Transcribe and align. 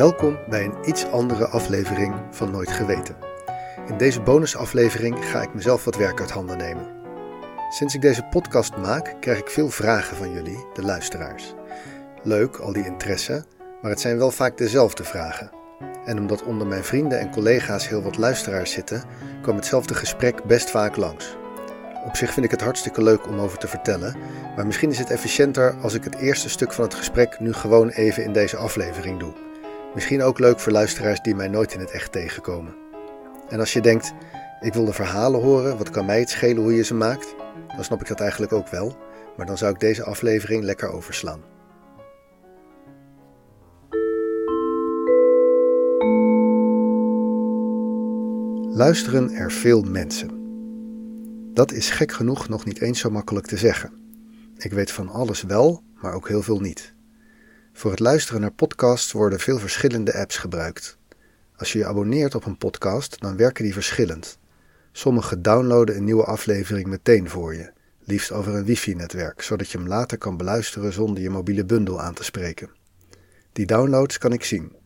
Welkom 0.00 0.38
bij 0.48 0.64
een 0.64 0.88
iets 0.88 1.06
andere 1.06 1.46
aflevering 1.46 2.14
van 2.30 2.50
Nooit 2.50 2.70
Geweten. 2.70 3.16
In 3.88 3.96
deze 3.96 4.20
bonusaflevering 4.20 5.24
ga 5.24 5.42
ik 5.42 5.54
mezelf 5.54 5.84
wat 5.84 5.96
werk 5.96 6.20
uit 6.20 6.30
handen 6.30 6.56
nemen. 6.56 6.86
Sinds 7.70 7.94
ik 7.94 8.00
deze 8.00 8.22
podcast 8.22 8.76
maak, 8.76 9.16
krijg 9.20 9.38
ik 9.38 9.50
veel 9.50 9.68
vragen 9.68 10.16
van 10.16 10.32
jullie, 10.32 10.66
de 10.74 10.82
luisteraars. 10.82 11.54
Leuk, 12.22 12.56
al 12.56 12.72
die 12.72 12.84
interesse, 12.84 13.44
maar 13.82 13.90
het 13.90 14.00
zijn 14.00 14.18
wel 14.18 14.30
vaak 14.30 14.56
dezelfde 14.56 15.04
vragen. 15.04 15.50
En 16.04 16.18
omdat 16.18 16.42
onder 16.42 16.66
mijn 16.66 16.84
vrienden 16.84 17.18
en 17.18 17.30
collega's 17.30 17.88
heel 17.88 18.02
wat 18.02 18.18
luisteraars 18.18 18.72
zitten, 18.72 19.02
kwam 19.42 19.56
hetzelfde 19.56 19.94
gesprek 19.94 20.44
best 20.44 20.70
vaak 20.70 20.96
langs. 20.96 21.36
Op 22.06 22.16
zich 22.16 22.32
vind 22.32 22.44
ik 22.44 22.52
het 22.52 22.62
hartstikke 22.62 23.02
leuk 23.02 23.26
om 23.26 23.38
over 23.38 23.58
te 23.58 23.68
vertellen, 23.68 24.16
maar 24.56 24.66
misschien 24.66 24.90
is 24.90 24.98
het 24.98 25.10
efficiënter 25.10 25.74
als 25.82 25.94
ik 25.94 26.04
het 26.04 26.16
eerste 26.16 26.48
stuk 26.48 26.72
van 26.72 26.84
het 26.84 26.94
gesprek 26.94 27.40
nu 27.40 27.52
gewoon 27.52 27.88
even 27.88 28.24
in 28.24 28.32
deze 28.32 28.56
aflevering 28.56 29.18
doe. 29.18 29.48
Misschien 29.94 30.22
ook 30.22 30.38
leuk 30.38 30.60
voor 30.60 30.72
luisteraars 30.72 31.20
die 31.20 31.34
mij 31.34 31.48
nooit 31.48 31.74
in 31.74 31.80
het 31.80 31.90
echt 31.90 32.12
tegenkomen. 32.12 32.74
En 33.48 33.60
als 33.60 33.72
je 33.72 33.80
denkt, 33.80 34.12
ik 34.60 34.74
wil 34.74 34.84
de 34.84 34.92
verhalen 34.92 35.40
horen, 35.40 35.78
wat 35.78 35.90
kan 35.90 36.06
mij 36.06 36.20
het 36.20 36.30
schelen 36.30 36.62
hoe 36.62 36.74
je 36.74 36.84
ze 36.84 36.94
maakt? 36.94 37.34
Dan 37.74 37.84
snap 37.84 38.00
ik 38.00 38.08
dat 38.08 38.20
eigenlijk 38.20 38.52
ook 38.52 38.68
wel, 38.68 38.96
maar 39.36 39.46
dan 39.46 39.58
zou 39.58 39.72
ik 39.72 39.80
deze 39.80 40.04
aflevering 40.04 40.64
lekker 40.64 40.88
overslaan. 40.88 41.40
Luisteren 48.72 49.30
er 49.30 49.52
veel 49.52 49.82
mensen. 49.82 50.30
Dat 51.54 51.72
is 51.72 51.90
gek 51.90 52.12
genoeg 52.12 52.48
nog 52.48 52.64
niet 52.64 52.80
eens 52.80 53.00
zo 53.00 53.10
makkelijk 53.10 53.46
te 53.46 53.56
zeggen. 53.56 53.92
Ik 54.56 54.72
weet 54.72 54.90
van 54.90 55.08
alles 55.08 55.42
wel, 55.42 55.82
maar 56.00 56.14
ook 56.14 56.28
heel 56.28 56.42
veel 56.42 56.60
niet. 56.60 56.94
Voor 57.80 57.90
het 57.90 58.00
luisteren 58.00 58.40
naar 58.40 58.52
podcasts 58.52 59.12
worden 59.12 59.40
veel 59.40 59.58
verschillende 59.58 60.14
apps 60.14 60.36
gebruikt. 60.36 60.98
Als 61.56 61.72
je 61.72 61.78
je 61.78 61.86
abonneert 61.86 62.34
op 62.34 62.44
een 62.44 62.58
podcast, 62.58 63.20
dan 63.20 63.36
werken 63.36 63.64
die 63.64 63.72
verschillend. 63.72 64.38
Sommige 64.92 65.40
downloaden 65.40 65.96
een 65.96 66.04
nieuwe 66.04 66.24
aflevering 66.24 66.86
meteen 66.86 67.28
voor 67.28 67.54
je, 67.54 67.72
liefst 68.04 68.32
over 68.32 68.54
een 68.54 68.64
wifi-netwerk, 68.64 69.42
zodat 69.42 69.70
je 69.70 69.78
hem 69.78 69.86
later 69.86 70.18
kan 70.18 70.36
beluisteren 70.36 70.92
zonder 70.92 71.22
je 71.22 71.30
mobiele 71.30 71.64
bundel 71.64 72.00
aan 72.00 72.14
te 72.14 72.24
spreken. 72.24 72.70
Die 73.52 73.66
downloads 73.66 74.18
kan 74.18 74.32
ik 74.32 74.44
zien. 74.44 74.76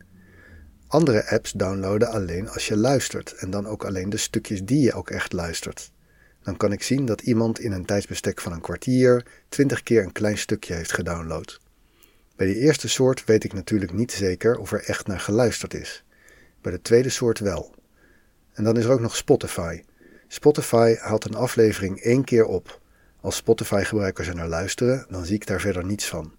Andere 0.87 1.29
apps 1.29 1.51
downloaden 1.51 2.09
alleen 2.09 2.49
als 2.49 2.67
je 2.67 2.77
luistert 2.77 3.33
en 3.33 3.49
dan 3.49 3.67
ook 3.67 3.85
alleen 3.85 4.09
de 4.09 4.17
stukjes 4.17 4.63
die 4.63 4.81
je 4.81 4.93
ook 4.93 5.09
echt 5.09 5.33
luistert. 5.33 5.91
Dan 6.43 6.57
kan 6.57 6.71
ik 6.71 6.83
zien 6.83 7.05
dat 7.05 7.21
iemand 7.21 7.59
in 7.59 7.71
een 7.71 7.85
tijdsbestek 7.85 8.41
van 8.41 8.51
een 8.51 8.61
kwartier 8.61 9.25
twintig 9.49 9.83
keer 9.83 10.03
een 10.03 10.11
klein 10.11 10.37
stukje 10.37 10.73
heeft 10.73 10.93
gedownload. 10.93 11.63
Bij 12.35 12.47
de 12.47 12.55
eerste 12.55 12.87
soort 12.87 13.25
weet 13.25 13.43
ik 13.43 13.53
natuurlijk 13.53 13.93
niet 13.93 14.11
zeker 14.11 14.57
of 14.57 14.71
er 14.71 14.83
echt 14.83 15.07
naar 15.07 15.19
geluisterd 15.19 15.73
is. 15.73 16.03
Bij 16.61 16.71
de 16.71 16.81
tweede 16.81 17.09
soort 17.09 17.39
wel. 17.39 17.75
En 18.53 18.63
dan 18.63 18.77
is 18.77 18.83
er 18.83 18.91
ook 18.91 18.99
nog 18.99 19.15
Spotify. 19.15 19.83
Spotify 20.27 20.95
haalt 20.95 21.25
een 21.25 21.35
aflevering 21.35 21.99
één 22.01 22.23
keer 22.23 22.45
op. 22.45 22.81
Als 23.21 23.35
Spotify-gebruikers 23.35 24.27
er 24.27 24.35
naar 24.35 24.47
luisteren, 24.47 25.05
dan 25.09 25.25
zie 25.25 25.35
ik 25.35 25.47
daar 25.47 25.59
verder 25.59 25.85
niets 25.85 26.07
van. 26.07 26.33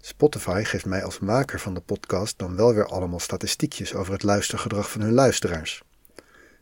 Spotify 0.00 0.62
geeft 0.64 0.86
mij 0.86 1.04
als 1.04 1.18
maker 1.18 1.60
van 1.60 1.74
de 1.74 1.80
podcast 1.80 2.38
dan 2.38 2.56
wel 2.56 2.74
weer 2.74 2.86
allemaal 2.86 3.20
statistiekjes 3.20 3.94
over 3.94 4.12
het 4.12 4.22
luistergedrag 4.22 4.90
van 4.90 5.00
hun 5.00 5.12
luisteraars. 5.12 5.82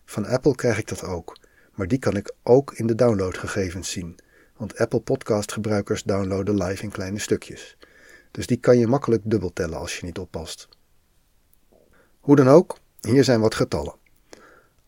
Van 0.04 0.26
Apple 0.26 0.54
krijg 0.54 0.78
ik 0.78 0.88
dat 0.88 1.04
ook, 1.04 1.38
maar 1.74 1.86
die 1.86 1.98
kan 1.98 2.16
ik 2.16 2.32
ook 2.42 2.72
in 2.74 2.86
de 2.86 2.94
downloadgegevens 2.94 3.90
zien, 3.90 4.18
want 4.56 4.78
Apple 4.78 5.00
Podcast 5.00 5.52
gebruikers 5.52 6.02
downloaden 6.02 6.62
live 6.62 6.82
in 6.82 6.90
kleine 6.90 7.18
stukjes. 7.18 7.76
Dus 8.30 8.46
die 8.46 8.56
kan 8.56 8.78
je 8.78 8.86
makkelijk 8.86 9.22
dubbeltellen 9.24 9.78
als 9.78 9.98
je 9.98 10.06
niet 10.06 10.18
oppast. 10.18 10.68
Hoe 12.20 12.36
dan 12.36 12.48
ook, 12.48 12.78
hier 13.00 13.24
zijn 13.24 13.40
wat 13.40 13.54
getallen. 13.54 13.94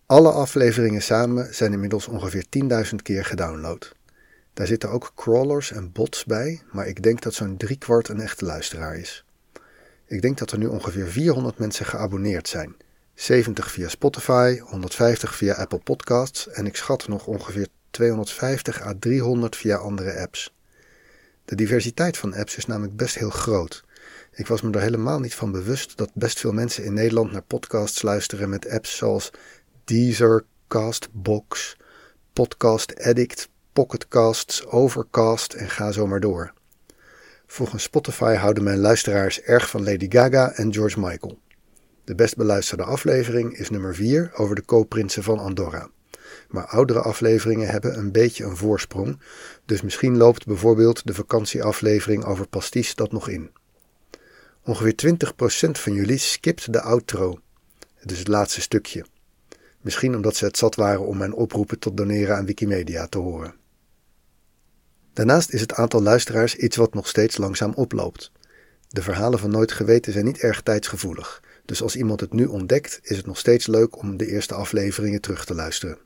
Alle 0.06 0.30
afleveringen 0.30 1.02
samen 1.02 1.54
zijn 1.54 1.72
inmiddels 1.72 2.08
ongeveer 2.08 2.44
10.000 2.88 2.94
keer 3.02 3.24
gedownload. 3.24 3.92
Daar 4.52 4.66
zitten 4.66 4.90
ook 4.90 5.12
crawlers 5.14 5.72
en 5.72 5.92
bots 5.92 6.24
bij, 6.24 6.62
maar 6.72 6.86
ik 6.86 7.02
denk 7.02 7.22
dat 7.22 7.34
zo'n 7.34 7.56
driekwart 7.56 8.08
een 8.08 8.20
echte 8.20 8.44
luisteraar 8.44 8.96
is. 8.96 9.24
Ik 10.06 10.22
denk 10.22 10.38
dat 10.38 10.50
er 10.50 10.58
nu 10.58 10.66
ongeveer 10.66 11.06
400 11.06 11.58
mensen 11.58 11.86
geabonneerd 11.86 12.48
zijn. 12.48 12.76
70 13.14 13.70
via 13.70 13.88
Spotify, 13.88 14.58
150 14.58 15.34
via 15.34 15.54
Apple 15.54 15.78
Podcasts 15.78 16.48
en 16.48 16.66
ik 16.66 16.76
schat 16.76 17.08
nog 17.08 17.26
ongeveer 17.26 17.68
250 17.90 18.82
à 18.82 18.94
300 18.98 19.56
via 19.56 19.76
andere 19.76 20.20
apps. 20.20 20.54
De 21.50 21.56
diversiteit 21.56 22.16
van 22.16 22.34
apps 22.34 22.56
is 22.56 22.66
namelijk 22.66 22.96
best 22.96 23.18
heel 23.18 23.30
groot. 23.30 23.84
Ik 24.32 24.46
was 24.46 24.60
me 24.60 24.70
er 24.70 24.80
helemaal 24.80 25.20
niet 25.20 25.34
van 25.34 25.52
bewust 25.52 25.96
dat 25.96 26.10
best 26.14 26.40
veel 26.40 26.52
mensen 26.52 26.84
in 26.84 26.92
Nederland 26.92 27.32
naar 27.32 27.42
podcasts 27.42 28.02
luisteren 28.02 28.48
met 28.48 28.68
apps 28.68 28.96
zoals 28.96 29.30
Deezer, 29.84 30.44
Castbox, 30.68 31.76
Podcast 32.32 33.04
Addict, 33.04 33.48
Pocketcasts, 33.72 34.66
Overcast 34.66 35.52
en 35.52 35.70
ga 35.70 35.92
zo 35.92 36.06
maar 36.06 36.20
door. 36.20 36.52
Volgens 37.46 37.82
Spotify 37.82 38.34
houden 38.34 38.64
mijn 38.64 38.78
luisteraars 38.78 39.40
erg 39.40 39.70
van 39.70 39.84
Lady 39.84 40.06
Gaga 40.08 40.52
en 40.52 40.72
George 40.72 41.00
Michael. 41.00 41.38
De 42.04 42.14
best 42.14 42.36
beluisterde 42.36 42.84
aflevering 42.84 43.56
is 43.58 43.70
nummer 43.70 43.94
4 43.94 44.30
over 44.34 44.54
de 44.54 44.62
kooprinsen 44.62 45.22
van 45.22 45.38
Andorra 45.38 45.90
maar 46.48 46.66
oudere 46.66 47.00
afleveringen 47.00 47.68
hebben 47.68 47.98
een 47.98 48.12
beetje 48.12 48.44
een 48.44 48.56
voorsprong, 48.56 49.20
dus 49.64 49.82
misschien 49.82 50.16
loopt 50.16 50.46
bijvoorbeeld 50.46 51.06
de 51.06 51.14
vakantieaflevering 51.14 52.24
over 52.24 52.46
pasties 52.46 52.94
dat 52.94 53.12
nog 53.12 53.28
in. 53.28 53.50
Ongeveer 54.64 55.16
20% 55.66 55.70
van 55.70 55.92
jullie 55.92 56.18
skipt 56.18 56.72
de 56.72 56.80
outro, 56.80 57.38
dus 58.04 58.18
het 58.18 58.28
laatste 58.28 58.60
stukje. 58.60 59.04
Misschien 59.80 60.14
omdat 60.16 60.36
ze 60.36 60.44
het 60.44 60.56
zat 60.56 60.74
waren 60.74 61.06
om 61.06 61.16
mijn 61.16 61.34
oproepen 61.34 61.78
tot 61.78 61.96
doneren 61.96 62.36
aan 62.36 62.47
Wikimedia 62.47 63.06
te 63.06 63.18
horen. 63.18 63.54
Daarnaast 65.12 65.50
is 65.52 65.60
het 65.60 65.74
aantal 65.74 66.02
luisteraars 66.02 66.56
iets 66.56 66.76
wat 66.76 66.94
nog 66.94 67.08
steeds 67.08 67.36
langzaam 67.36 67.72
oploopt. 67.74 68.32
De 68.88 69.02
verhalen 69.02 69.38
van 69.38 69.50
Nooit 69.50 69.72
Geweten 69.72 70.12
zijn 70.12 70.24
niet 70.24 70.38
erg 70.38 70.62
tijdsgevoelig, 70.62 71.42
dus 71.64 71.82
als 71.82 71.97
iemand 71.97 72.20
het 72.20 72.32
nu 72.32 72.44
ontdekt, 72.44 72.98
is 73.02 73.16
het 73.16 73.26
nog 73.26 73.38
steeds 73.38 73.66
leuk 73.66 73.98
om 73.98 74.16
de 74.16 74.26
eerste 74.26 74.54
afleveringen 74.54 75.20
terug 75.20 75.44
te 75.44 75.54
luisteren. 75.54 75.98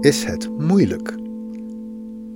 Is 0.00 0.24
het 0.24 0.50
moeilijk? 0.58 1.14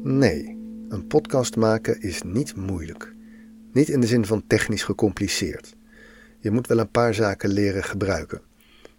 Nee, 0.03 0.59
een 0.89 1.07
podcast 1.07 1.57
maken 1.57 2.01
is 2.01 2.23
niet 2.23 2.57
moeilijk. 2.57 3.15
Niet 3.73 3.89
in 3.89 4.01
de 4.01 4.07
zin 4.07 4.27
van 4.27 4.47
technisch 4.47 4.83
gecompliceerd. 4.83 5.75
Je 6.39 6.51
moet 6.51 6.67
wel 6.67 6.79
een 6.79 6.91
paar 6.91 7.15
zaken 7.15 7.51
leren 7.51 7.85
gebruiken. 7.85 8.41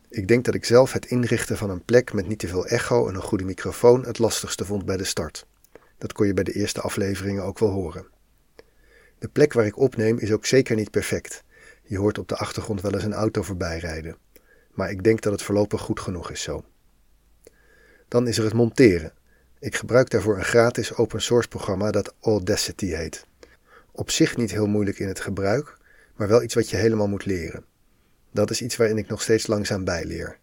Ik 0.10 0.28
denk 0.28 0.46
dat 0.46 0.54
ik 0.54 0.66
zelf 0.66 0.94
het 0.94 1.06
inrichten 1.06 1.58
van 1.58 1.70
een 1.70 1.84
plek 1.84 2.14
met 2.14 2.28
niet 2.28 2.40
te 2.40 2.48
veel 2.48 2.66
echo 2.66 3.08
en 3.08 3.16
een 3.16 3.22
goede 3.22 3.44
microfoon 3.44 4.06
het 4.06 4.20
lastigste 4.20 4.66
vond 4.66 4.86
bij 4.86 4.98
de 4.98 5.04
start. 5.04 5.46
Dat 5.98 6.14
kon 6.14 6.28
je 6.28 6.34
bij 6.34 6.44
de 6.44 6.54
eerste 6.54 6.82
afleveringen 6.82 7.44
ook 7.44 7.60
wel 7.60 7.70
horen. 7.70 8.08
De 9.20 9.28
plek 9.28 9.54
waar 9.54 9.66
ik 9.66 9.78
opneem 9.78 10.18
is 10.18 10.32
ook 10.32 10.46
zeker 10.46 10.76
niet 10.76 10.92
perfect. 10.92 11.44
Je 11.84 11.98
hoort 11.98 12.18
op 12.18 12.28
de 12.28 12.36
achtergrond 12.36 12.82
wel 12.82 12.94
eens 12.94 13.04
een 13.04 13.14
auto 13.14 13.42
voorbij 13.42 13.80
rijden. 13.80 14.18
Maar 14.72 14.92
ik 14.92 15.04
denk 15.04 15.22
dat 15.22 15.32
het 15.34 15.42
voorlopig 15.42 15.82
goed 15.82 16.00
genoeg 16.00 16.32
is 16.32 16.42
zo. 16.42 16.64
Dan 18.14 18.28
is 18.28 18.38
er 18.38 18.44
het 18.44 18.54
monteren. 18.54 19.14
Ik 19.60 19.76
gebruik 19.76 20.10
daarvoor 20.10 20.38
een 20.38 20.44
gratis 20.44 20.96
open 20.96 21.22
source 21.22 21.48
programma 21.48 21.92
dat 21.92 22.14
Audacity 22.22 22.86
heet. 22.86 23.26
Op 23.92 24.12
zich 24.12 24.38
niet 24.38 24.52
heel 24.52 24.68
moeilijk 24.68 25.00
in 25.00 25.08
het 25.08 25.20
gebruik, 25.20 25.78
maar 26.16 26.28
wel 26.28 26.44
iets 26.44 26.54
wat 26.54 26.70
je 26.70 26.78
helemaal 26.78 27.08
moet 27.08 27.26
leren. 27.26 27.66
Dat 28.32 28.50
is 28.50 28.62
iets 28.62 28.76
waarin 28.76 28.98
ik 28.98 29.08
nog 29.08 29.22
steeds 29.22 29.48
langzaam 29.48 29.84
bijleer. 29.84 30.38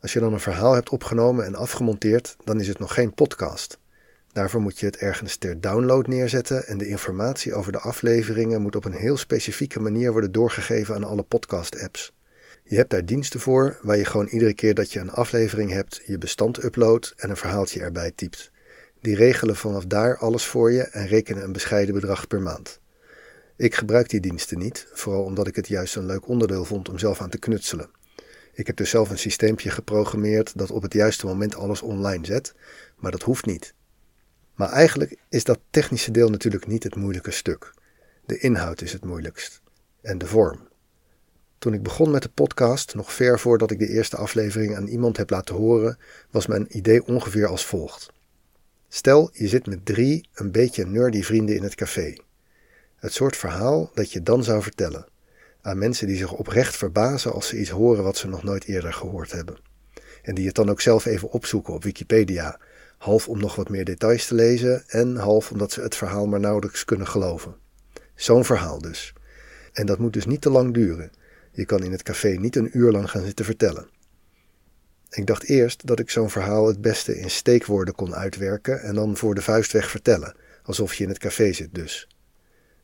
Als 0.00 0.12
je 0.12 0.20
dan 0.20 0.32
een 0.32 0.40
verhaal 0.40 0.72
hebt 0.72 0.88
opgenomen 0.88 1.44
en 1.44 1.54
afgemonteerd, 1.54 2.36
dan 2.44 2.60
is 2.60 2.68
het 2.68 2.78
nog 2.78 2.94
geen 2.94 3.14
podcast. 3.14 3.78
Daarvoor 4.32 4.60
moet 4.60 4.78
je 4.78 4.86
het 4.86 4.96
ergens 4.96 5.36
ter 5.36 5.60
download 5.60 6.06
neerzetten 6.06 6.66
en 6.66 6.78
de 6.78 6.88
informatie 6.88 7.54
over 7.54 7.72
de 7.72 7.78
afleveringen 7.78 8.62
moet 8.62 8.76
op 8.76 8.84
een 8.84 8.92
heel 8.92 9.16
specifieke 9.16 9.80
manier 9.80 10.12
worden 10.12 10.32
doorgegeven 10.32 10.94
aan 10.94 11.04
alle 11.04 11.22
podcast-apps. 11.22 12.12
Je 12.68 12.76
hebt 12.76 12.90
daar 12.90 13.04
diensten 13.04 13.40
voor 13.40 13.78
waar 13.82 13.96
je 13.96 14.04
gewoon 14.04 14.26
iedere 14.26 14.54
keer 14.54 14.74
dat 14.74 14.92
je 14.92 15.00
een 15.00 15.10
aflevering 15.10 15.70
hebt, 15.70 16.02
je 16.06 16.18
bestand 16.18 16.64
uploadt 16.64 17.14
en 17.16 17.30
een 17.30 17.36
verhaaltje 17.36 17.80
erbij 17.80 18.10
typt. 18.10 18.50
Die 19.00 19.16
regelen 19.16 19.56
vanaf 19.56 19.86
daar 19.86 20.18
alles 20.18 20.44
voor 20.44 20.72
je 20.72 20.82
en 20.82 21.06
rekenen 21.06 21.42
een 21.42 21.52
bescheiden 21.52 21.94
bedrag 21.94 22.26
per 22.26 22.40
maand. 22.40 22.80
Ik 23.56 23.74
gebruik 23.74 24.08
die 24.08 24.20
diensten 24.20 24.58
niet, 24.58 24.86
vooral 24.92 25.22
omdat 25.24 25.46
ik 25.46 25.56
het 25.56 25.68
juist 25.68 25.96
een 25.96 26.06
leuk 26.06 26.28
onderdeel 26.28 26.64
vond 26.64 26.88
om 26.88 26.98
zelf 26.98 27.20
aan 27.20 27.30
te 27.30 27.38
knutselen. 27.38 27.90
Ik 28.52 28.66
heb 28.66 28.76
dus 28.76 28.90
zelf 28.90 29.10
een 29.10 29.18
systeempje 29.18 29.70
geprogrammeerd 29.70 30.58
dat 30.58 30.70
op 30.70 30.82
het 30.82 30.92
juiste 30.92 31.26
moment 31.26 31.54
alles 31.54 31.82
online 31.82 32.26
zet, 32.26 32.54
maar 32.96 33.10
dat 33.10 33.22
hoeft 33.22 33.46
niet. 33.46 33.74
Maar 34.54 34.70
eigenlijk 34.70 35.16
is 35.28 35.44
dat 35.44 35.60
technische 35.70 36.10
deel 36.10 36.28
natuurlijk 36.30 36.66
niet 36.66 36.82
het 36.82 36.96
moeilijke 36.96 37.30
stuk. 37.30 37.74
De 38.26 38.38
inhoud 38.38 38.80
is 38.80 38.92
het 38.92 39.04
moeilijkst. 39.04 39.60
En 40.02 40.18
de 40.18 40.26
vorm. 40.26 40.68
Toen 41.58 41.72
ik 41.72 41.82
begon 41.82 42.10
met 42.10 42.22
de 42.22 42.28
podcast, 42.28 42.94
nog 42.94 43.12
ver 43.12 43.38
voordat 43.38 43.70
ik 43.70 43.78
de 43.78 43.88
eerste 43.88 44.16
aflevering 44.16 44.76
aan 44.76 44.86
iemand 44.86 45.16
heb 45.16 45.30
laten 45.30 45.54
horen, 45.54 45.98
was 46.30 46.46
mijn 46.46 46.76
idee 46.76 47.06
ongeveer 47.06 47.46
als 47.46 47.64
volgt. 47.64 48.12
Stel, 48.88 49.30
je 49.32 49.48
zit 49.48 49.66
met 49.66 49.86
drie 49.86 50.28
een 50.34 50.52
beetje 50.52 50.86
nerdy 50.86 51.22
vrienden 51.22 51.56
in 51.56 51.62
het 51.62 51.74
café. 51.74 52.16
Het 52.96 53.12
soort 53.12 53.36
verhaal 53.36 53.90
dat 53.94 54.12
je 54.12 54.22
dan 54.22 54.44
zou 54.44 54.62
vertellen. 54.62 55.06
Aan 55.60 55.78
mensen 55.78 56.06
die 56.06 56.16
zich 56.16 56.32
oprecht 56.32 56.76
verbazen 56.76 57.32
als 57.32 57.48
ze 57.48 57.58
iets 57.58 57.70
horen 57.70 58.04
wat 58.04 58.16
ze 58.16 58.28
nog 58.28 58.42
nooit 58.42 58.64
eerder 58.64 58.92
gehoord 58.92 59.32
hebben. 59.32 59.58
En 60.22 60.34
die 60.34 60.46
het 60.46 60.54
dan 60.54 60.70
ook 60.70 60.80
zelf 60.80 61.04
even 61.06 61.30
opzoeken 61.30 61.74
op 61.74 61.82
Wikipedia. 61.82 62.60
Half 62.98 63.28
om 63.28 63.38
nog 63.38 63.54
wat 63.54 63.68
meer 63.68 63.84
details 63.84 64.26
te 64.26 64.34
lezen 64.34 64.88
en 64.88 65.16
half 65.16 65.50
omdat 65.50 65.72
ze 65.72 65.80
het 65.80 65.96
verhaal 65.96 66.26
maar 66.26 66.40
nauwelijks 66.40 66.84
kunnen 66.84 67.06
geloven. 67.06 67.56
Zo'n 68.14 68.44
verhaal 68.44 68.78
dus. 68.78 69.12
En 69.72 69.86
dat 69.86 69.98
moet 69.98 70.12
dus 70.12 70.26
niet 70.26 70.40
te 70.40 70.50
lang 70.50 70.74
duren. 70.74 71.10
Je 71.58 71.64
kan 71.64 71.82
in 71.82 71.92
het 71.92 72.02
café 72.02 72.28
niet 72.28 72.56
een 72.56 72.78
uur 72.78 72.92
lang 72.92 73.10
gaan 73.10 73.24
zitten 73.24 73.44
vertellen. 73.44 73.88
Ik 75.10 75.26
dacht 75.26 75.44
eerst 75.44 75.86
dat 75.86 75.98
ik 75.98 76.10
zo'n 76.10 76.30
verhaal 76.30 76.66
het 76.66 76.80
beste 76.80 77.18
in 77.18 77.30
steekwoorden 77.30 77.94
kon 77.94 78.14
uitwerken 78.14 78.80
en 78.80 78.94
dan 78.94 79.16
voor 79.16 79.34
de 79.34 79.42
vuist 79.42 79.72
weg 79.72 79.90
vertellen, 79.90 80.36
alsof 80.62 80.94
je 80.94 81.02
in 81.02 81.08
het 81.08 81.18
café 81.18 81.52
zit 81.52 81.74
dus. 81.74 82.08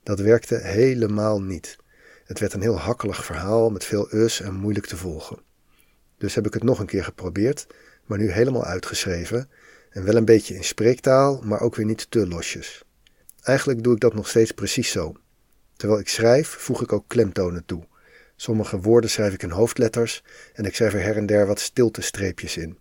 Dat 0.03 0.21
werkte 0.21 0.55
helemaal 0.55 1.43
niet. 1.43 1.76
Het 2.25 2.38
werd 2.38 2.53
een 2.53 2.61
heel 2.61 2.79
hakkelig 2.79 3.25
verhaal 3.25 3.71
met 3.71 3.85
veel 3.85 4.15
us 4.15 4.41
en 4.41 4.55
moeilijk 4.55 4.87
te 4.87 4.97
volgen. 4.97 5.38
Dus 6.19 6.35
heb 6.35 6.47
ik 6.47 6.55
het 6.55 6.62
nog 6.62 6.79
een 6.79 6.87
keer 6.87 7.05
geprobeerd, 7.05 7.67
maar 8.05 8.19
nu 8.19 8.31
helemaal 8.31 8.65
uitgeschreven 8.65 9.49
en 9.91 10.05
wel 10.05 10.17
een 10.17 10.25
beetje 10.25 10.55
in 10.55 10.65
spreektaal, 10.65 11.41
maar 11.44 11.61
ook 11.61 11.75
weer 11.75 11.87
niet 11.87 12.11
te 12.11 12.29
losjes. 12.29 12.85
Eigenlijk 13.43 13.82
doe 13.82 13.94
ik 13.94 14.00
dat 14.00 14.15
nog 14.15 14.29
steeds 14.29 14.53
precies 14.53 14.91
zo. 14.91 15.15
Terwijl 15.77 16.00
ik 16.00 16.09
schrijf, 16.09 16.49
voeg 16.49 16.82
ik 16.82 16.93
ook 16.93 17.05
klemtonen 17.06 17.65
toe. 17.65 17.87
Sommige 18.37 18.81
woorden 18.81 19.11
schrijf 19.11 19.33
ik 19.33 19.43
in 19.43 19.51
hoofdletters 19.51 20.23
en 20.53 20.65
ik 20.65 20.75
schrijf 20.75 20.93
er 20.93 21.03
her 21.03 21.17
en 21.17 21.27
der 21.27 21.47
wat 21.47 21.61
stiltestreepjes 21.61 22.57
in. 22.57 22.79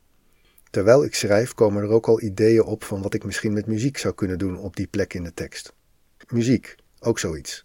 Terwijl 0.70 1.04
ik 1.04 1.16
schrijf 1.16 1.54
komen 1.54 1.84
er 1.84 1.90
ook 1.90 2.08
al 2.08 2.22
ideeën 2.22 2.64
op 2.64 2.84
van 2.84 3.02
wat 3.02 3.14
ik 3.14 3.24
misschien 3.24 3.54
met 3.54 3.66
muziek 3.66 3.98
zou 3.98 4.14
kunnen 4.14 4.38
doen 4.38 4.58
op 4.58 4.76
die 4.76 4.88
plek 4.88 5.14
in 5.14 5.24
de 5.24 5.34
tekst. 5.34 5.74
Muziek, 6.28 6.76
ook 7.00 7.20
zoiets. 7.20 7.64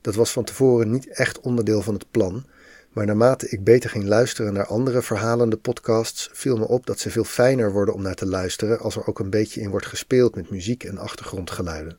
Dat 0.00 0.14
was 0.14 0.32
van 0.32 0.44
tevoren 0.44 0.90
niet 0.90 1.08
echt 1.08 1.40
onderdeel 1.40 1.82
van 1.82 1.94
het 1.94 2.10
plan, 2.10 2.46
maar 2.92 3.06
naarmate 3.06 3.48
ik 3.48 3.64
beter 3.64 3.90
ging 3.90 4.04
luisteren 4.04 4.52
naar 4.52 4.66
andere 4.66 5.02
verhalende 5.02 5.56
podcasts, 5.56 6.30
viel 6.32 6.56
me 6.56 6.68
op 6.68 6.86
dat 6.86 6.98
ze 6.98 7.10
veel 7.10 7.24
fijner 7.24 7.72
worden 7.72 7.94
om 7.94 8.02
naar 8.02 8.14
te 8.14 8.26
luisteren 8.26 8.78
als 8.78 8.96
er 8.96 9.06
ook 9.06 9.18
een 9.18 9.30
beetje 9.30 9.60
in 9.60 9.70
wordt 9.70 9.86
gespeeld 9.86 10.34
met 10.34 10.50
muziek 10.50 10.84
en 10.84 10.98
achtergrondgeluiden. 10.98 11.98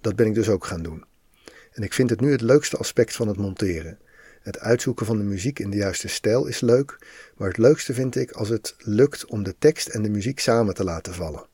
Dat 0.00 0.16
ben 0.16 0.26
ik 0.26 0.34
dus 0.34 0.48
ook 0.48 0.64
gaan 0.64 0.82
doen. 0.82 1.04
En 1.72 1.82
ik 1.82 1.92
vind 1.92 2.10
het 2.10 2.20
nu 2.20 2.30
het 2.30 2.40
leukste 2.40 2.76
aspect 2.76 3.14
van 3.14 3.28
het 3.28 3.36
monteren. 3.36 3.98
Het 4.48 4.58
uitzoeken 4.58 5.06
van 5.06 5.18
de 5.18 5.24
muziek 5.24 5.58
in 5.58 5.70
de 5.70 5.76
juiste 5.76 6.08
stijl 6.08 6.46
is 6.46 6.60
leuk, 6.60 6.98
maar 7.36 7.48
het 7.48 7.58
leukste 7.58 7.94
vind 7.94 8.16
ik 8.16 8.30
als 8.30 8.48
het 8.48 8.74
lukt 8.78 9.26
om 9.26 9.42
de 9.42 9.54
tekst 9.58 9.88
en 9.88 10.02
de 10.02 10.10
muziek 10.10 10.40
samen 10.40 10.74
te 10.74 10.84
laten 10.84 11.14
vallen. 11.14 11.46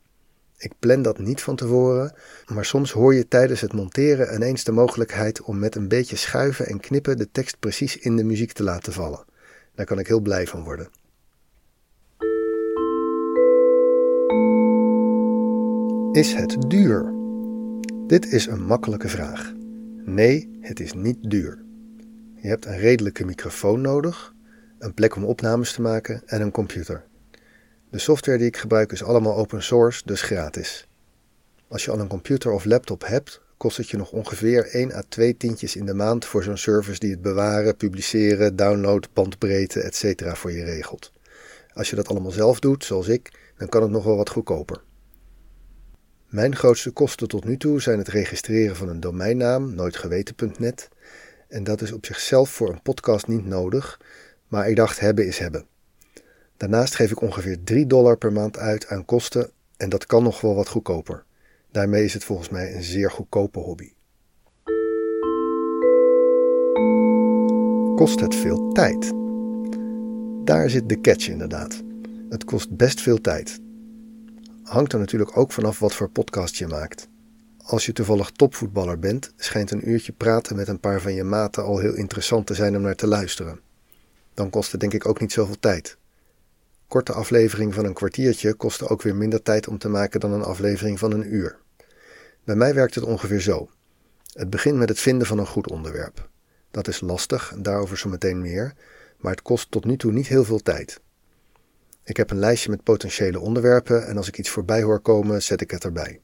Ik 0.59 0.73
plan 0.79 1.03
dat 1.03 1.19
niet 1.19 1.43
van 1.43 1.57
tevoren, 1.57 2.15
maar 2.47 2.65
soms 2.65 2.93
hoor 2.93 3.15
je 3.15 3.29
tijdens 3.29 3.61
het 3.61 3.73
monteren 3.73 4.35
ineens 4.35 4.65
de 4.65 4.73
mogelijkheid 4.73 5.43
om 5.43 5.59
met 5.59 5.75
een 5.75 5.89
beetje 5.89 6.17
schuiven 6.17 6.67
en 6.67 6.81
knippen 6.81 7.17
de 7.17 7.31
tekst 7.31 7.59
precies 7.59 7.97
in 7.97 8.17
de 8.17 8.25
muziek 8.25 8.53
te 8.53 8.63
laten 8.63 8.93
vallen. 8.93 9.25
Daar 9.75 9.87
kan 9.87 9.99
ik 9.99 10.07
heel 10.07 10.21
blij 10.21 10.47
van 10.47 10.65
worden. 10.65 10.89
Is 16.13 16.35
het 16.35 16.71
duur? 16.71 17.13
Dit 18.07 18.33
is 18.33 18.47
een 18.47 18.65
makkelijke 18.65 19.09
vraag. 19.09 19.53
Nee, 20.05 20.59
het 20.61 20.81
is 20.81 20.93
niet 20.93 21.31
duur. 21.31 21.64
Je 22.45 22.51
hebt 22.51 22.67
een 22.67 22.79
redelijke 22.79 23.25
microfoon 23.25 23.81
nodig, 23.81 24.35
een 24.79 24.95
plek 24.95 25.17
om 25.17 25.25
opnames 25.25 25.73
te 25.73 25.83
maken 25.83 26.23
en 26.27 26.41
een 26.41 26.51
computer. 26.51 27.05
De 27.91 27.99
software 27.99 28.39
die 28.39 28.47
ik 28.47 28.57
gebruik 28.57 28.93
is 28.93 29.03
allemaal 29.03 29.37
open 29.37 29.63
source, 29.63 30.03
dus 30.05 30.23
gratis. 30.23 30.89
Als 31.69 31.85
je 31.85 31.91
al 31.91 31.99
een 31.99 32.09
computer 32.09 32.53
of 32.53 32.65
laptop 32.65 33.07
hebt, 33.07 33.41
kost 33.57 33.77
het 33.77 33.89
je 33.89 33.97
nog 33.97 34.13
ongeveer 34.13 34.67
1 34.67 34.93
à 34.93 35.03
2 35.09 35.37
tientjes 35.37 35.77
in 35.77 35.87
de 35.87 35.95
maand 35.95 36.25
voor 36.25 36.43
zo'n 36.43 36.57
service 36.57 36.99
die 36.99 37.11
het 37.11 37.23
bewaren, 37.23 37.77
publiceren, 37.77 38.57
download, 38.57 39.09
bandbreedte, 39.13 39.81
etc. 39.81 40.37
voor 40.37 40.53
je 40.53 40.65
regelt. 40.65 41.13
Als 41.73 41.91
je 41.91 41.97
dat 41.97 42.09
allemaal 42.09 42.31
zelf 42.31 42.61
doet, 42.61 42.85
zoals 42.85 43.09
ik, 43.09 43.53
dan 43.57 43.69
kan 43.69 43.83
het 43.83 43.91
nog 43.91 44.05
wel 44.05 44.17
wat 44.17 44.31
goedkoper. 44.31 44.83
Mijn 46.29 46.57
grootste 46.57 46.91
kosten 46.91 47.29
tot 47.29 47.45
nu 47.45 47.57
toe 47.57 47.81
zijn 47.81 47.99
het 47.99 48.09
registreren 48.09 48.77
van 48.77 48.89
een 48.89 49.01
domeinnaam, 49.01 49.75
nooitgeweten.net. 49.75 50.89
En 51.49 51.65
dat 51.65 51.81
is 51.81 51.93
op 51.93 52.07
zichzelf 52.07 52.51
voor 52.51 52.69
een 52.69 52.83
podcast 52.83 53.27
niet 53.27 53.47
nodig, 53.47 54.01
maar 54.49 54.69
ik 54.69 54.77
dacht 54.77 55.01
hebben 55.01 55.27
is 55.27 55.39
hebben. 55.39 55.67
Daarnaast 56.57 56.95
geef 56.95 57.11
ik 57.11 57.21
ongeveer 57.21 57.59
3 57.65 57.87
dollar 57.87 58.17
per 58.17 58.33
maand 58.33 58.59
uit 58.59 58.87
aan 58.87 59.05
kosten 59.05 59.51
en 59.77 59.89
dat 59.89 60.07
kan 60.07 60.23
nog 60.23 60.41
wel 60.41 60.55
wat 60.55 60.69
goedkoper. 60.69 61.25
Daarmee 61.71 62.05
is 62.05 62.15
het 62.15 62.25
volgens 62.25 62.49
mij 62.49 62.75
een 62.75 62.83
zeer 62.83 63.11
goedkope 63.11 63.59
hobby. 63.59 63.93
Kost 67.97 68.21
het 68.21 68.35
veel 68.35 68.73
tijd? 68.73 69.13
Daar 70.45 70.71
zit 70.71 70.89
de 70.89 71.01
catch 71.01 71.29
inderdaad. 71.29 71.83
Het 72.29 72.45
kost 72.45 72.77
best 72.77 73.01
veel 73.01 73.21
tijd. 73.21 73.61
Hangt 74.63 74.93
er 74.93 74.99
natuurlijk 74.99 75.37
ook 75.37 75.53
vanaf 75.53 75.79
wat 75.79 75.95
voor 75.95 76.09
podcast 76.09 76.57
je 76.57 76.67
maakt. 76.67 77.09
Als 77.67 77.87
je 77.87 77.93
toevallig 77.93 78.31
topvoetballer 78.31 78.99
bent, 78.99 79.33
schijnt 79.37 79.71
een 79.71 79.91
uurtje 79.91 80.13
praten 80.13 80.57
met 80.57 80.69
een 80.69 80.81
paar 80.81 81.01
van 81.01 81.15
je 81.15 81.25
maten 81.25 81.65
al 81.65 81.79
heel 81.79 81.95
interessant 81.95 82.47
te 82.47 82.55
zijn 82.55 82.77
om 82.77 82.83
naar 82.83 82.95
te 82.95 83.07
luisteren. 83.07 83.61
Dan 84.35 84.51
kost 84.51 84.73
het 84.73 84.81
denk 84.81 84.93
ik 84.93 85.07
ook 85.07 85.21
niet 85.21 85.33
zoveel 85.33 85.59
tijd. 85.61 85.97
Korte 86.89 87.13
aflevering 87.13 87.75
van 87.75 87.85
een 87.85 87.93
kwartiertje 87.93 88.55
kostte 88.55 88.89
ook 88.89 89.03
weer 89.03 89.17
minder 89.17 89.43
tijd 89.43 89.69
om 89.69 89.79
te 89.79 89.89
maken 89.89 90.21
dan 90.21 90.33
een 90.33 90.43
aflevering 90.43 90.99
van 90.99 91.13
een 91.13 91.35
uur. 91.35 91.59
Bij 92.45 92.55
mij 92.55 92.75
werkt 92.75 92.95
het 92.95 93.05
ongeveer 93.05 93.41
zo. 93.41 93.69
Het 94.33 94.51
begint 94.51 94.79
met 94.79 94.89
het 94.89 95.01
vinden 95.01 95.27
van 95.27 95.39
een 95.39 95.47
goed 95.47 95.71
onderwerp. 95.71 96.29
Dat 96.71 96.89
is 96.89 97.01
lastig 97.01 97.55
daarover 97.59 97.99
zo 97.99 98.09
meteen 98.09 98.41
meer, 98.41 98.75
maar 99.19 99.33
het 99.33 99.43
kost 99.43 99.71
tot 99.71 99.85
nu 99.85 99.97
toe 99.97 100.13
niet 100.13 100.27
heel 100.27 100.45
veel 100.45 100.63
tijd. 100.63 101.01
Ik 102.03 102.17
heb 102.17 102.31
een 102.31 102.39
lijstje 102.39 102.71
met 102.71 102.83
potentiële 102.83 103.41
onderwerpen 103.41 104.07
en 104.07 104.17
als 104.17 104.29
ik 104.29 104.39
iets 104.39 104.51
voorbij 104.51 104.83
hoor 104.83 105.01
komen, 105.01 105.43
zet 105.43 105.61
ik 105.61 105.71
het 105.71 105.85
erbij. 105.85 106.21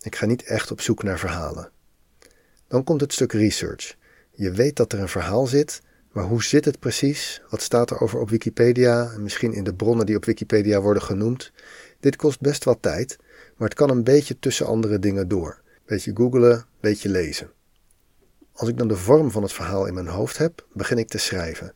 Ik 0.00 0.16
ga 0.16 0.26
niet 0.26 0.42
echt 0.42 0.70
op 0.70 0.80
zoek 0.80 1.02
naar 1.02 1.18
verhalen. 1.18 1.70
Dan 2.68 2.84
komt 2.84 3.00
het 3.00 3.12
stuk 3.12 3.32
research. 3.32 3.96
Je 4.30 4.50
weet 4.50 4.76
dat 4.76 4.92
er 4.92 4.98
een 4.98 5.08
verhaal 5.08 5.46
zit, 5.46 5.82
maar 6.12 6.24
hoe 6.24 6.42
zit 6.42 6.64
het 6.64 6.78
precies? 6.78 7.42
Wat 7.50 7.62
staat 7.62 7.90
er 7.90 8.00
over 8.00 8.20
op 8.20 8.30
Wikipedia? 8.30 9.12
Misschien 9.18 9.52
in 9.52 9.64
de 9.64 9.74
bronnen 9.74 10.06
die 10.06 10.16
op 10.16 10.24
Wikipedia 10.24 10.80
worden 10.80 11.02
genoemd. 11.02 11.52
Dit 12.00 12.16
kost 12.16 12.40
best 12.40 12.64
wat 12.64 12.82
tijd, 12.82 13.16
maar 13.56 13.68
het 13.68 13.76
kan 13.76 13.90
een 13.90 14.04
beetje 14.04 14.38
tussen 14.38 14.66
andere 14.66 14.98
dingen 14.98 15.28
door. 15.28 15.60
Beetje 15.86 16.10
googelen, 16.14 16.66
beetje 16.80 17.08
lezen. 17.08 17.50
Als 18.52 18.68
ik 18.68 18.76
dan 18.76 18.88
de 18.88 18.96
vorm 18.96 19.30
van 19.30 19.42
het 19.42 19.52
verhaal 19.52 19.86
in 19.86 19.94
mijn 19.94 20.08
hoofd 20.08 20.38
heb, 20.38 20.66
begin 20.72 20.98
ik 20.98 21.08
te 21.08 21.18
schrijven. 21.18 21.74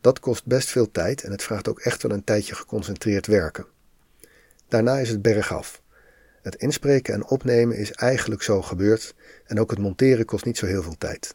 Dat 0.00 0.20
kost 0.20 0.46
best 0.46 0.68
veel 0.68 0.90
tijd 0.90 1.22
en 1.22 1.30
het 1.30 1.42
vraagt 1.42 1.68
ook 1.68 1.80
echt 1.80 2.02
wel 2.02 2.12
een 2.12 2.24
tijdje 2.24 2.54
geconcentreerd 2.54 3.26
werken. 3.26 3.66
Daarna 4.68 4.98
is 4.98 5.08
het 5.08 5.22
bergaf. 5.22 5.81
Het 6.42 6.54
inspreken 6.54 7.14
en 7.14 7.26
opnemen 7.26 7.76
is 7.76 7.92
eigenlijk 7.92 8.42
zo 8.42 8.62
gebeurd 8.62 9.14
en 9.44 9.60
ook 9.60 9.70
het 9.70 9.78
monteren 9.78 10.24
kost 10.24 10.44
niet 10.44 10.58
zo 10.58 10.66
heel 10.66 10.82
veel 10.82 10.98
tijd. 10.98 11.34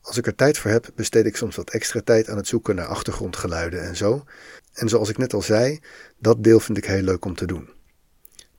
Als 0.00 0.16
ik 0.16 0.26
er 0.26 0.34
tijd 0.34 0.58
voor 0.58 0.70
heb, 0.70 0.90
besteed 0.94 1.26
ik 1.26 1.36
soms 1.36 1.56
wat 1.56 1.70
extra 1.70 2.00
tijd 2.04 2.28
aan 2.28 2.36
het 2.36 2.48
zoeken 2.48 2.74
naar 2.74 2.86
achtergrondgeluiden 2.86 3.82
en 3.82 3.96
zo. 3.96 4.24
En 4.72 4.88
zoals 4.88 5.08
ik 5.08 5.18
net 5.18 5.34
al 5.34 5.42
zei, 5.42 5.80
dat 6.18 6.44
deel 6.44 6.60
vind 6.60 6.78
ik 6.78 6.84
heel 6.84 7.02
leuk 7.02 7.24
om 7.24 7.34
te 7.34 7.46
doen. 7.46 7.68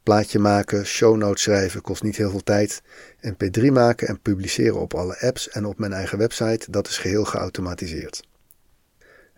Plaatje 0.04 0.40
maken, 0.40 0.86
shownotes 0.86 1.42
schrijven 1.42 1.82
kost 1.82 2.04
niet 2.04 2.16
heel 2.16 2.30
veel 2.30 2.44
tijd. 2.44 2.82
MP3 3.28 3.66
maken 3.72 4.08
en 4.08 4.22
publiceren 4.22 4.80
op 4.80 4.94
alle 4.94 5.20
apps 5.20 5.50
en 5.50 5.66
op 5.66 5.78
mijn 5.78 5.94
eigen 5.94 6.18
website, 6.18 6.72
dat 6.72 6.88
is 6.88 6.98
geheel 6.98 7.26
geautomatiseerd. 7.26 8.28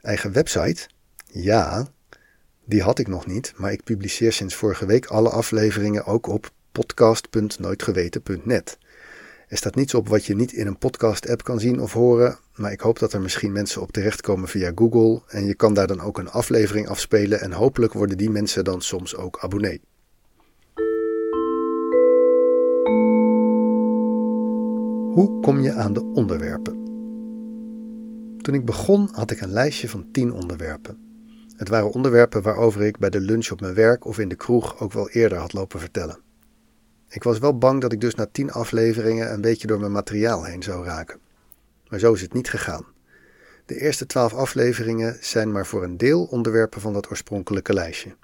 Eigen 0.01 0.31
website? 0.31 0.88
Ja, 1.25 1.88
die 2.69 2.81
had 2.81 2.99
ik 2.99 3.07
nog 3.07 3.25
niet, 3.25 3.53
maar 3.55 3.71
ik 3.71 3.83
publiceer 3.83 4.33
sinds 4.33 4.55
vorige 4.55 4.85
week 4.85 5.05
alle 5.05 5.29
afleveringen 5.29 6.05
ook 6.05 6.27
op 6.27 6.51
podcast.nooitgeweten.net. 6.71 8.77
Er 9.47 9.57
staat 9.57 9.75
niets 9.75 9.93
op 9.93 10.07
wat 10.07 10.25
je 10.25 10.35
niet 10.35 10.53
in 10.53 10.67
een 10.67 10.77
podcast-app 10.77 11.43
kan 11.43 11.59
zien 11.59 11.81
of 11.81 11.93
horen, 11.93 12.38
maar 12.55 12.71
ik 12.71 12.79
hoop 12.79 12.99
dat 12.99 13.13
er 13.13 13.21
misschien 13.21 13.51
mensen 13.51 13.81
op 13.81 13.91
terechtkomen 13.91 14.47
via 14.47 14.71
Google 14.75 15.21
en 15.27 15.45
je 15.45 15.55
kan 15.55 15.73
daar 15.73 15.88
dan 15.88 16.01
ook 16.01 16.17
een 16.17 16.29
aflevering 16.29 16.88
afspelen 16.88 17.41
en 17.41 17.51
hopelijk 17.51 17.93
worden 17.93 18.17
die 18.17 18.29
mensen 18.29 18.63
dan 18.63 18.81
soms 18.81 19.15
ook 19.15 19.39
abonnee. 19.39 19.81
Hoe 25.13 25.39
kom 25.41 25.59
je 25.59 25.73
aan 25.73 25.93
de 25.93 26.03
onderwerpen? 26.03 26.73
Toen 28.41 28.53
ik 28.53 28.65
begon 28.65 29.09
had 29.11 29.31
ik 29.31 29.41
een 29.41 29.51
lijstje 29.51 29.89
van 29.89 30.11
10 30.11 30.33
onderwerpen. 30.33 31.08
Het 31.59 31.69
waren 31.69 31.91
onderwerpen 31.91 32.41
waarover 32.41 32.81
ik 32.81 32.97
bij 32.97 33.09
de 33.09 33.19
lunch 33.19 33.51
op 33.51 33.61
mijn 33.61 33.73
werk 33.73 34.05
of 34.05 34.19
in 34.19 34.29
de 34.29 34.35
kroeg 34.35 34.79
ook 34.79 34.93
wel 34.93 35.09
eerder 35.09 35.37
had 35.37 35.53
lopen 35.53 35.79
vertellen. 35.79 36.19
Ik 37.09 37.23
was 37.23 37.39
wel 37.39 37.57
bang 37.57 37.81
dat 37.81 37.91
ik 37.91 38.01
dus 38.01 38.15
na 38.15 38.27
tien 38.31 38.51
afleveringen 38.51 39.33
een 39.33 39.41
beetje 39.41 39.67
door 39.67 39.79
mijn 39.79 39.91
materiaal 39.91 40.43
heen 40.43 40.63
zou 40.63 40.85
raken. 40.85 41.19
Maar 41.89 41.99
zo 41.99 42.13
is 42.13 42.21
het 42.21 42.33
niet 42.33 42.49
gegaan. 42.49 42.85
De 43.65 43.79
eerste 43.79 44.05
twaalf 44.05 44.33
afleveringen 44.33 45.17
zijn 45.21 45.51
maar 45.51 45.65
voor 45.65 45.83
een 45.83 45.97
deel 45.97 46.23
onderwerpen 46.23 46.81
van 46.81 46.93
dat 46.93 47.09
oorspronkelijke 47.09 47.73
lijstje. 47.73 48.15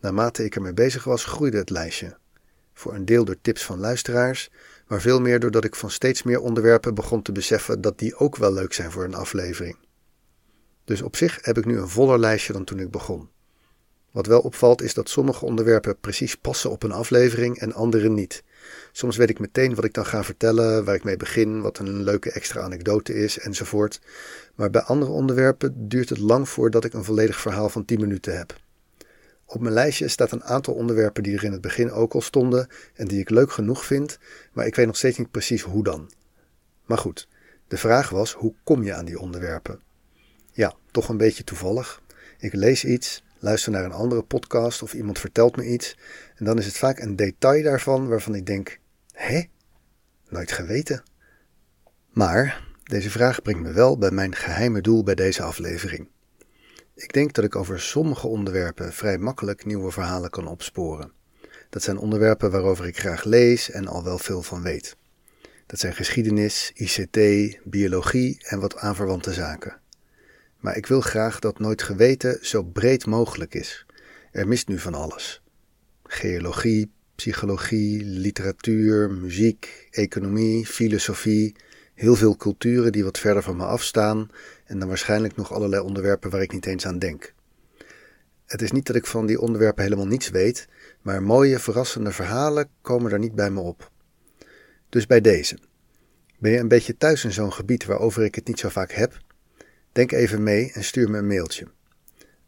Naarmate 0.00 0.44
ik 0.44 0.54
ermee 0.54 0.74
bezig 0.74 1.04
was, 1.04 1.24
groeide 1.24 1.56
het 1.56 1.70
lijstje. 1.70 2.16
Voor 2.72 2.94
een 2.94 3.04
deel 3.04 3.24
door 3.24 3.40
tips 3.40 3.64
van 3.64 3.78
luisteraars, 3.78 4.50
maar 4.86 5.00
veel 5.00 5.20
meer 5.20 5.40
doordat 5.40 5.64
ik 5.64 5.74
van 5.74 5.90
steeds 5.90 6.22
meer 6.22 6.40
onderwerpen 6.40 6.94
begon 6.94 7.22
te 7.22 7.32
beseffen 7.32 7.80
dat 7.80 7.98
die 7.98 8.16
ook 8.16 8.36
wel 8.36 8.52
leuk 8.52 8.72
zijn 8.72 8.90
voor 8.90 9.04
een 9.04 9.14
aflevering. 9.14 9.76
Dus 10.86 11.02
op 11.02 11.16
zich 11.16 11.38
heb 11.42 11.58
ik 11.58 11.64
nu 11.64 11.78
een 11.78 11.88
voller 11.88 12.18
lijstje 12.18 12.52
dan 12.52 12.64
toen 12.64 12.78
ik 12.78 12.90
begon. 12.90 13.28
Wat 14.10 14.26
wel 14.26 14.40
opvalt 14.40 14.82
is 14.82 14.94
dat 14.94 15.08
sommige 15.08 15.44
onderwerpen 15.44 16.00
precies 16.00 16.34
passen 16.34 16.70
op 16.70 16.82
een 16.82 16.92
aflevering 16.92 17.58
en 17.58 17.72
andere 17.72 18.08
niet. 18.08 18.42
Soms 18.92 19.16
weet 19.16 19.30
ik 19.30 19.38
meteen 19.38 19.74
wat 19.74 19.84
ik 19.84 19.92
dan 19.92 20.06
ga 20.06 20.24
vertellen, 20.24 20.84
waar 20.84 20.94
ik 20.94 21.04
mee 21.04 21.16
begin, 21.16 21.60
wat 21.60 21.78
een 21.78 22.02
leuke 22.02 22.30
extra 22.30 22.60
anekdote 22.60 23.14
is 23.14 23.38
enzovoort. 23.38 24.00
Maar 24.54 24.70
bij 24.70 24.82
andere 24.82 25.10
onderwerpen 25.10 25.88
duurt 25.88 26.08
het 26.08 26.18
lang 26.18 26.48
voordat 26.48 26.84
ik 26.84 26.92
een 26.92 27.04
volledig 27.04 27.40
verhaal 27.40 27.68
van 27.68 27.84
10 27.84 28.00
minuten 28.00 28.36
heb. 28.36 28.56
Op 29.44 29.60
mijn 29.60 29.74
lijstje 29.74 30.08
staat 30.08 30.32
een 30.32 30.44
aantal 30.44 30.74
onderwerpen 30.74 31.22
die 31.22 31.36
er 31.36 31.44
in 31.44 31.52
het 31.52 31.60
begin 31.60 31.90
ook 31.90 32.14
al 32.14 32.20
stonden 32.20 32.68
en 32.94 33.08
die 33.08 33.20
ik 33.20 33.30
leuk 33.30 33.52
genoeg 33.52 33.84
vind, 33.84 34.18
maar 34.52 34.66
ik 34.66 34.74
weet 34.74 34.86
nog 34.86 34.96
steeds 34.96 35.18
niet 35.18 35.30
precies 35.30 35.62
hoe 35.62 35.84
dan. 35.84 36.10
Maar 36.84 36.98
goed, 36.98 37.28
de 37.68 37.76
vraag 37.76 38.10
was: 38.10 38.32
hoe 38.32 38.54
kom 38.64 38.82
je 38.82 38.94
aan 38.94 39.04
die 39.04 39.18
onderwerpen? 39.18 39.80
Ja, 40.56 40.74
toch 40.90 41.08
een 41.08 41.16
beetje 41.16 41.44
toevallig. 41.44 42.02
Ik 42.38 42.52
lees 42.52 42.84
iets, 42.84 43.22
luister 43.38 43.72
naar 43.72 43.84
een 43.84 43.92
andere 43.92 44.22
podcast 44.22 44.82
of 44.82 44.94
iemand 44.94 45.18
vertelt 45.18 45.56
me 45.56 45.66
iets 45.66 45.98
en 46.36 46.44
dan 46.44 46.58
is 46.58 46.66
het 46.66 46.76
vaak 46.76 46.98
een 46.98 47.16
detail 47.16 47.62
daarvan 47.62 48.08
waarvan 48.08 48.34
ik 48.34 48.46
denk: 48.46 48.78
hè? 49.12 49.42
Nooit 50.28 50.52
geweten. 50.52 51.02
Maar 52.10 52.64
deze 52.82 53.10
vraag 53.10 53.42
brengt 53.42 53.60
me 53.60 53.72
wel 53.72 53.98
bij 53.98 54.10
mijn 54.10 54.34
geheime 54.34 54.80
doel 54.80 55.02
bij 55.02 55.14
deze 55.14 55.42
aflevering. 55.42 56.08
Ik 56.94 57.12
denk 57.12 57.32
dat 57.32 57.44
ik 57.44 57.56
over 57.56 57.80
sommige 57.80 58.26
onderwerpen 58.26 58.92
vrij 58.92 59.18
makkelijk 59.18 59.64
nieuwe 59.64 59.90
verhalen 59.90 60.30
kan 60.30 60.46
opsporen. 60.46 61.12
Dat 61.70 61.82
zijn 61.82 61.98
onderwerpen 61.98 62.50
waarover 62.50 62.86
ik 62.86 62.98
graag 62.98 63.24
lees 63.24 63.70
en 63.70 63.86
al 63.86 64.04
wel 64.04 64.18
veel 64.18 64.42
van 64.42 64.62
weet. 64.62 64.96
Dat 65.66 65.78
zijn 65.78 65.94
geschiedenis, 65.94 66.72
ICT, 66.74 67.18
biologie 67.64 68.42
en 68.46 68.60
wat 68.60 68.76
aanverwante 68.76 69.32
zaken. 69.32 69.84
Maar 70.66 70.76
ik 70.76 70.86
wil 70.86 71.00
graag 71.00 71.38
dat 71.38 71.58
nooit 71.58 71.82
geweten 71.82 72.38
zo 72.40 72.62
breed 72.62 73.06
mogelijk 73.06 73.54
is. 73.54 73.86
Er 74.32 74.48
mist 74.48 74.68
nu 74.68 74.78
van 74.78 74.94
alles: 74.94 75.42
geologie, 76.04 76.92
psychologie, 77.14 78.04
literatuur, 78.04 79.10
muziek, 79.10 79.88
economie, 79.90 80.66
filosofie, 80.66 81.56
heel 81.94 82.16
veel 82.16 82.36
culturen 82.36 82.92
die 82.92 83.04
wat 83.04 83.18
verder 83.18 83.42
van 83.42 83.56
me 83.56 83.64
afstaan 83.64 84.30
en 84.64 84.78
dan 84.78 84.88
waarschijnlijk 84.88 85.36
nog 85.36 85.52
allerlei 85.52 85.82
onderwerpen 85.82 86.30
waar 86.30 86.42
ik 86.42 86.52
niet 86.52 86.66
eens 86.66 86.86
aan 86.86 86.98
denk. 86.98 87.34
Het 88.46 88.62
is 88.62 88.72
niet 88.72 88.86
dat 88.86 88.96
ik 88.96 89.06
van 89.06 89.26
die 89.26 89.40
onderwerpen 89.40 89.82
helemaal 89.82 90.06
niets 90.06 90.30
weet, 90.30 90.68
maar 91.02 91.22
mooie, 91.22 91.58
verrassende 91.58 92.12
verhalen 92.12 92.68
komen 92.80 93.12
er 93.12 93.18
niet 93.18 93.34
bij 93.34 93.50
me 93.50 93.60
op. 93.60 93.90
Dus 94.88 95.06
bij 95.06 95.20
deze. 95.20 95.58
Ben 96.38 96.50
je 96.50 96.58
een 96.58 96.68
beetje 96.68 96.96
thuis 96.96 97.24
in 97.24 97.32
zo'n 97.32 97.52
gebied 97.52 97.84
waarover 97.84 98.24
ik 98.24 98.34
het 98.34 98.46
niet 98.46 98.58
zo 98.58 98.68
vaak 98.68 98.92
heb? 98.92 99.24
Denk 99.96 100.12
even 100.12 100.42
mee 100.42 100.72
en 100.72 100.84
stuur 100.84 101.10
me 101.10 101.18
een 101.18 101.26
mailtje. 101.26 101.66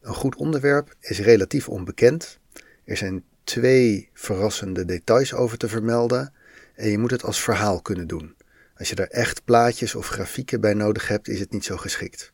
Een 0.01 0.15
goed 0.15 0.37
onderwerp 0.37 0.95
is 1.01 1.21
relatief 1.21 1.69
onbekend. 1.69 2.39
Er 2.85 2.97
zijn 2.97 3.25
twee 3.45 4.11
verrassende 4.13 4.85
details 4.85 5.35
over 5.35 5.59
te 5.59 5.69
vermelden 5.69 6.33
en 6.75 6.91
je 6.91 6.99
moet 6.99 7.11
het 7.11 7.25
als 7.25 7.43
verhaal 7.43 7.81
kunnen 7.81 8.07
doen. 8.07 8.35
Als 8.77 8.89
je 8.89 8.95
daar 8.95 9.07
echt 9.07 9.45
plaatjes 9.45 9.95
of 9.95 10.09
grafieken 10.09 10.61
bij 10.61 10.75
nodig 10.75 11.09
hebt, 11.09 11.29
is 11.29 11.41
het 11.41 11.51
niet 11.51 11.65
zo 11.65 11.77
geschikt. 11.77 12.33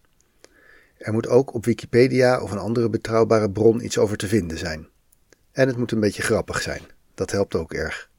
Er 0.96 1.12
moet 1.12 1.28
ook 1.28 1.54
op 1.54 1.64
Wikipedia 1.64 2.40
of 2.40 2.50
een 2.50 2.58
andere 2.58 2.90
betrouwbare 2.90 3.50
bron 3.50 3.84
iets 3.84 3.98
over 3.98 4.16
te 4.16 4.28
vinden 4.28 4.58
zijn. 4.58 4.88
En 5.52 5.66
het 5.66 5.76
moet 5.76 5.92
een 5.92 6.00
beetje 6.00 6.22
grappig 6.22 6.62
zijn. 6.62 6.82
Dat 7.14 7.30
helpt 7.30 7.54
ook 7.54 7.72
erg. 7.72 8.10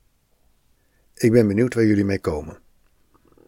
Ik 1.13 1.31
ben 1.31 1.47
benieuwd 1.47 1.73
waar 1.73 1.85
jullie 1.85 2.05
mee 2.05 2.19
komen. 2.19 2.57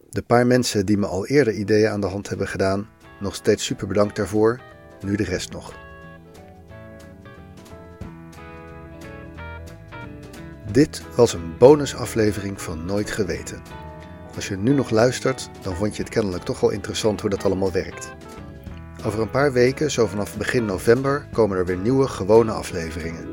De 0.10 0.22
paar 0.22 0.48
mensen 0.48 0.86
die 0.86 0.98
me 0.98 1.06
al 1.06 1.28
eerder 1.28 1.54
ideeën 1.54 1.90
aan 1.90 2.02
de 2.02 2.08
hand 2.08 2.30
hebben 2.30 2.48
gedaan, 2.48 2.90
nog 3.20 3.36
steeds 3.36 3.66
super 3.66 3.88
bedankt 3.88 4.16
daarvoor. 4.16 4.60
Nu 5.02 5.16
de 5.16 5.24
rest 5.24 5.52
nog. 5.52 5.74
Dit 10.72 11.04
was 11.16 11.34
een 11.34 11.58
bonusaflevering 11.58 12.62
van 12.62 12.86
Nooit 12.86 13.12
Geweten. 13.12 13.62
Als 14.36 14.48
je 14.48 14.58
nu 14.58 14.74
nog 14.74 14.90
luistert, 14.90 15.50
dan 15.62 15.76
vond 15.76 15.96
je 15.96 16.04
het 16.04 16.12
kennelijk 16.12 16.44
toch 16.44 16.60
wel 16.60 16.70
interessant 16.70 17.22
hoe 17.22 17.30
dat 17.30 17.44
allemaal 17.44 17.72
werkt. 17.72 18.14
Over 19.06 19.22
een 19.22 19.30
paar 19.30 19.54
weken, 19.54 19.92
zo 19.92 20.08
vanaf 20.08 20.38
begin 20.38 20.66
november, 20.66 21.28
komen 21.32 21.58
er 21.58 21.66
weer 21.66 21.78
nieuwe 21.78 22.08
gewone 22.08 22.52
afleveringen. 22.52 23.28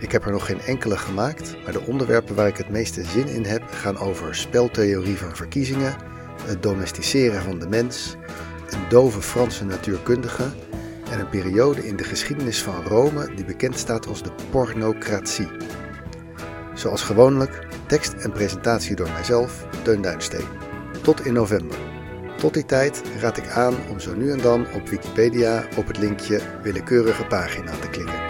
Ik 0.00 0.12
heb 0.12 0.24
er 0.24 0.32
nog 0.32 0.46
geen 0.46 0.60
enkele 0.60 0.96
gemaakt, 0.96 1.56
maar 1.64 1.72
de 1.72 1.86
onderwerpen 1.86 2.34
waar 2.34 2.46
ik 2.46 2.56
het 2.56 2.70
meeste 2.70 3.04
zin 3.04 3.26
in 3.28 3.44
heb 3.44 3.62
gaan 3.70 3.98
over 3.98 4.34
speltheorie 4.34 5.16
van 5.16 5.36
verkiezingen, 5.36 5.96
het 6.42 6.62
domesticeren 6.62 7.42
van 7.42 7.58
de 7.58 7.68
mens, 7.68 8.16
een 8.74 8.88
dove 8.88 9.22
Franse 9.22 9.64
natuurkundige 9.64 10.50
en 11.10 11.20
een 11.20 11.28
periode 11.28 11.86
in 11.86 11.96
de 11.96 12.04
geschiedenis 12.04 12.62
van 12.62 12.82
Rome 12.82 13.34
die 13.34 13.44
bekend 13.44 13.78
staat 13.78 14.06
als 14.06 14.22
de 14.22 14.30
pornocratie. 14.50 15.48
Zoals 16.74 17.02
gewoonlijk, 17.02 17.66
tekst 17.86 18.12
en 18.12 18.32
presentatie 18.32 18.96
door 18.96 19.10
mijzelf, 19.10 19.66
Teun 19.82 20.02
Duinsteen. 20.02 20.46
Tot 21.02 21.24
in 21.26 21.32
november. 21.32 21.78
Tot 22.36 22.54
die 22.54 22.64
tijd 22.64 23.02
raad 23.20 23.36
ik 23.36 23.48
aan 23.48 23.74
om 23.90 24.00
zo 24.00 24.14
nu 24.14 24.30
en 24.30 24.40
dan 24.40 24.66
op 24.74 24.88
Wikipedia 24.88 25.64
op 25.76 25.86
het 25.86 25.98
linkje 25.98 26.40
willekeurige 26.62 27.24
pagina 27.24 27.72
te 27.72 27.88
klikken. 27.88 28.29